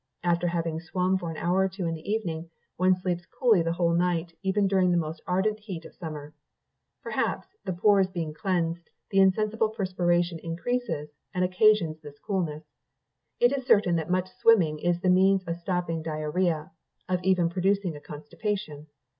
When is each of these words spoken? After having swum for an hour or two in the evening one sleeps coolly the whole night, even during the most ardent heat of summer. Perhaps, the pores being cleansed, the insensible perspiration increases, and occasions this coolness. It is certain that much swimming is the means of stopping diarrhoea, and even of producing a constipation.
After 0.23 0.47
having 0.47 0.79
swum 0.79 1.19
for 1.19 1.29
an 1.29 1.37
hour 1.37 1.57
or 1.59 1.69
two 1.69 1.85
in 1.85 1.93
the 1.93 2.11
evening 2.11 2.49
one 2.75 2.95
sleeps 2.99 3.23
coolly 3.27 3.61
the 3.61 3.73
whole 3.73 3.93
night, 3.93 4.35
even 4.41 4.67
during 4.67 4.89
the 4.89 4.97
most 4.97 5.21
ardent 5.27 5.59
heat 5.59 5.85
of 5.85 5.93
summer. 5.93 6.33
Perhaps, 7.03 7.49
the 7.65 7.73
pores 7.73 8.07
being 8.07 8.33
cleansed, 8.33 8.89
the 9.11 9.19
insensible 9.19 9.69
perspiration 9.69 10.39
increases, 10.39 11.11
and 11.35 11.45
occasions 11.45 12.01
this 12.01 12.17
coolness. 12.17 12.63
It 13.39 13.55
is 13.55 13.67
certain 13.67 13.95
that 13.97 14.09
much 14.09 14.29
swimming 14.39 14.79
is 14.79 14.99
the 15.01 15.07
means 15.09 15.43
of 15.47 15.57
stopping 15.57 16.01
diarrhoea, 16.01 16.71
and 17.07 17.23
even 17.23 17.45
of 17.45 17.51
producing 17.51 17.95
a 17.95 18.01
constipation. 18.01 18.87